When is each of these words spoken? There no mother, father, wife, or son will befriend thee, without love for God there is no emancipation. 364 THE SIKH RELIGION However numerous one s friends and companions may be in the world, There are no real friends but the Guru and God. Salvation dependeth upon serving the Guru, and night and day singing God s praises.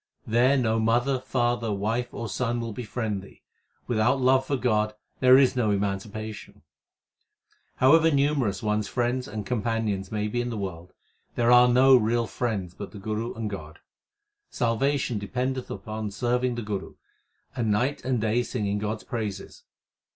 There 0.25 0.57
no 0.57 0.79
mother, 0.79 1.19
father, 1.19 1.71
wife, 1.71 2.11
or 2.11 2.27
son 2.27 2.59
will 2.59 2.73
befriend 2.73 3.21
thee, 3.21 3.43
without 3.85 4.19
love 4.19 4.47
for 4.47 4.57
God 4.57 4.95
there 5.19 5.37
is 5.37 5.55
no 5.55 5.69
emancipation. 5.69 6.63
364 7.77 7.87
THE 7.87 7.97
SIKH 7.99 8.03
RELIGION 8.03 8.15
However 8.15 8.15
numerous 8.39 8.63
one 8.63 8.79
s 8.79 8.87
friends 8.87 9.27
and 9.27 9.45
companions 9.45 10.11
may 10.11 10.27
be 10.27 10.41
in 10.41 10.49
the 10.49 10.57
world, 10.57 10.93
There 11.35 11.51
are 11.51 11.67
no 11.67 11.95
real 11.95 12.25
friends 12.25 12.73
but 12.73 12.89
the 12.93 12.97
Guru 12.97 13.35
and 13.35 13.47
God. 13.47 13.77
Salvation 14.49 15.19
dependeth 15.19 15.69
upon 15.69 16.09
serving 16.09 16.55
the 16.55 16.63
Guru, 16.63 16.95
and 17.55 17.69
night 17.71 18.03
and 18.03 18.19
day 18.19 18.41
singing 18.41 18.79
God 18.79 18.95
s 18.97 19.03
praises. 19.03 19.65